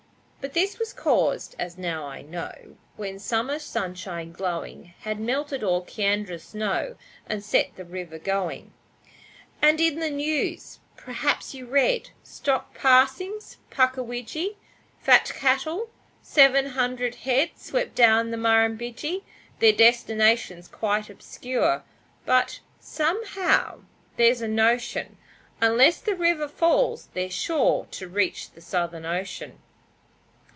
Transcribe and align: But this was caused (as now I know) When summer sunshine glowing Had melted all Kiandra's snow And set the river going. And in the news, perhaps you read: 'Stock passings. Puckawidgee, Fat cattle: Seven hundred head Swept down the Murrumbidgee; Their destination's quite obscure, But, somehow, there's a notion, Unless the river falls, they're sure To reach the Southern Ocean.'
But 0.43 0.53
this 0.53 0.79
was 0.79 0.91
caused 0.91 1.55
(as 1.59 1.77
now 1.77 2.07
I 2.07 2.23
know) 2.23 2.75
When 2.95 3.19
summer 3.19 3.59
sunshine 3.59 4.31
glowing 4.31 4.95
Had 5.01 5.19
melted 5.19 5.63
all 5.63 5.83
Kiandra's 5.85 6.43
snow 6.45 6.95
And 7.27 7.43
set 7.43 7.75
the 7.75 7.85
river 7.85 8.17
going. 8.17 8.73
And 9.61 9.79
in 9.79 9.99
the 9.99 10.09
news, 10.09 10.79
perhaps 10.97 11.53
you 11.53 11.67
read: 11.67 12.09
'Stock 12.23 12.73
passings. 12.73 13.57
Puckawidgee, 13.69 14.55
Fat 14.99 15.31
cattle: 15.35 15.91
Seven 16.23 16.69
hundred 16.71 17.13
head 17.17 17.51
Swept 17.55 17.93
down 17.93 18.31
the 18.31 18.35
Murrumbidgee; 18.37 19.21
Their 19.59 19.73
destination's 19.73 20.67
quite 20.67 21.07
obscure, 21.07 21.83
But, 22.25 22.61
somehow, 22.79 23.81
there's 24.17 24.41
a 24.41 24.47
notion, 24.47 25.17
Unless 25.61 25.99
the 26.01 26.15
river 26.15 26.47
falls, 26.47 27.09
they're 27.13 27.29
sure 27.29 27.85
To 27.91 28.07
reach 28.07 28.49
the 28.49 28.61
Southern 28.61 29.05
Ocean.' 29.05 29.59